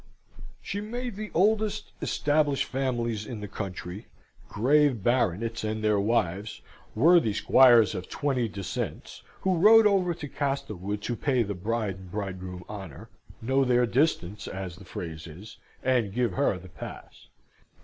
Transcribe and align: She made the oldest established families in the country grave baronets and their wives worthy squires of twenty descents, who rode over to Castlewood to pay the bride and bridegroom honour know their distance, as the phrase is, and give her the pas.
She 0.63 0.81
made 0.81 1.15
the 1.15 1.29
oldest 1.35 1.91
established 2.01 2.65
families 2.65 3.23
in 3.23 3.39
the 3.39 3.47
country 3.47 4.07
grave 4.49 5.03
baronets 5.03 5.63
and 5.63 5.83
their 5.83 5.99
wives 5.99 6.63
worthy 6.95 7.33
squires 7.33 7.93
of 7.93 8.09
twenty 8.09 8.47
descents, 8.49 9.21
who 9.41 9.59
rode 9.59 9.85
over 9.85 10.15
to 10.15 10.27
Castlewood 10.27 11.03
to 11.03 11.15
pay 11.15 11.43
the 11.43 11.53
bride 11.53 11.97
and 11.97 12.11
bridegroom 12.11 12.63
honour 12.67 13.09
know 13.43 13.63
their 13.63 13.85
distance, 13.85 14.47
as 14.47 14.77
the 14.77 14.85
phrase 14.85 15.27
is, 15.27 15.57
and 15.83 16.15
give 16.15 16.31
her 16.33 16.57
the 16.57 16.69
pas. 16.69 17.27